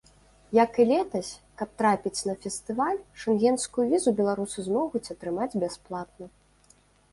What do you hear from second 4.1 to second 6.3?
беларусы змогуць атрымаць бясплатна.